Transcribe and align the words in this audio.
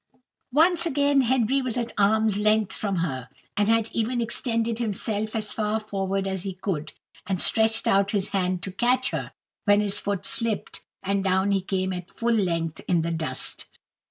Once 0.55 0.87
again 0.87 1.21
Henry 1.21 1.61
was 1.61 1.77
at 1.77 1.93
arm's 1.95 2.39
length 2.39 2.73
from 2.73 2.95
her, 2.95 3.29
and 3.55 3.69
had 3.69 3.87
even 3.93 4.19
extended 4.19 4.79
himself 4.79 5.35
as 5.35 5.53
far 5.53 5.79
forward 5.79 6.25
as 6.25 6.41
he 6.41 6.53
could, 6.55 6.93
and 7.27 7.39
stretched 7.39 7.85
out 7.85 8.09
his 8.09 8.29
hand 8.29 8.63
to 8.63 8.71
catch 8.71 9.11
her, 9.11 9.31
when 9.65 9.79
his 9.79 9.99
foot 9.99 10.25
slipped, 10.25 10.83
and 11.03 11.23
down 11.23 11.51
he 11.51 11.61
came 11.61 11.93
at 11.93 12.09
full 12.09 12.33
length 12.33 12.81
in 12.87 13.03
the 13.03 13.11
dust. 13.11 13.67